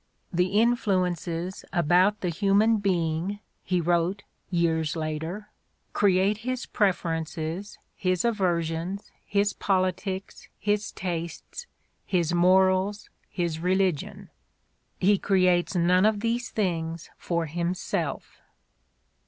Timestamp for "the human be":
2.21-3.13